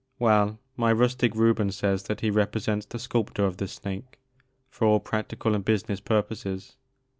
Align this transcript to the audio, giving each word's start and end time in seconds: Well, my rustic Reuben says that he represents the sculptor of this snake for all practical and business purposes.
Well, 0.17 0.59
my 0.75 0.91
rustic 0.91 1.35
Reuben 1.35 1.69
says 1.71 2.01
that 2.05 2.21
he 2.21 2.31
represents 2.31 2.87
the 2.87 2.97
sculptor 2.97 3.45
of 3.45 3.57
this 3.57 3.73
snake 3.73 4.17
for 4.67 4.87
all 4.87 4.99
practical 4.99 5.53
and 5.53 5.63
business 5.63 5.99
purposes. 5.99 6.75